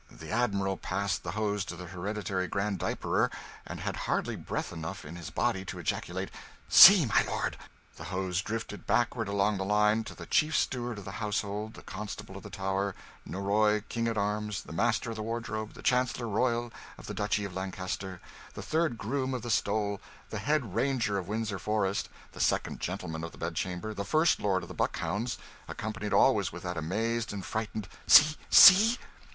The 0.09 0.31
Admiral 0.31 0.77
passed 0.77 1.21
the 1.21 1.33
hose 1.33 1.63
to 1.65 1.75
the 1.75 1.85
Hereditary 1.85 2.47
Grand 2.47 2.79
Diaperer, 2.79 3.29
and 3.67 3.81
had 3.81 3.95
hardly 4.09 4.35
breath 4.35 4.73
enough 4.73 5.05
in 5.05 5.15
his 5.15 5.29
body 5.29 5.63
to 5.65 5.77
ejaculate, 5.77 6.31
"See, 6.67 7.05
my 7.05 7.21
lord!" 7.27 7.55
The 7.97 8.05
hose 8.05 8.41
drifted 8.41 8.87
backward 8.87 9.27
along 9.27 9.57
the 9.57 9.63
line, 9.63 10.03
to 10.05 10.15
the 10.15 10.25
Chief 10.25 10.55
Steward 10.57 10.97
of 10.97 11.05
the 11.05 11.21
Household, 11.21 11.75
the 11.75 11.83
Constable 11.83 12.35
of 12.35 12.41
the 12.41 12.49
Tower, 12.49 12.95
Norroy 13.29 13.83
King 13.89 14.07
at 14.07 14.17
Arms, 14.17 14.63
the 14.63 14.73
Master 14.73 15.11
of 15.11 15.17
the 15.17 15.21
Wardrobe, 15.21 15.75
the 15.75 15.83
Chancellor 15.83 16.27
Royal 16.27 16.73
of 16.97 17.05
the 17.05 17.13
Duchy 17.13 17.45
of 17.45 17.53
Lancaster, 17.53 18.19
the 18.55 18.63
Third 18.63 18.97
Groom 18.97 19.35
of 19.35 19.43
the 19.43 19.51
Stole, 19.51 20.01
the 20.31 20.39
Head 20.39 20.73
Ranger 20.73 21.19
of 21.19 21.27
Windsor 21.27 21.59
Forest, 21.59 22.09
the 22.31 22.39
Second 22.39 22.79
Gentleman 22.79 23.23
of 23.23 23.33
the 23.33 23.37
Bedchamber, 23.37 23.93
the 23.93 24.03
First 24.03 24.39
Lord 24.39 24.63
of 24.63 24.67
the 24.67 24.73
Buckhounds, 24.73 25.37
accompanied 25.67 26.11
always 26.11 26.51
with 26.51 26.63
that 26.63 26.75
amazed 26.75 27.31
and 27.31 27.45
frightened 27.45 27.87
"See! 28.07 28.35
see!" 28.49 28.97